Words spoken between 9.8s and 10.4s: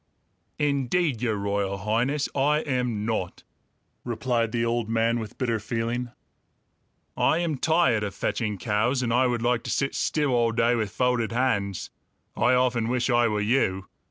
still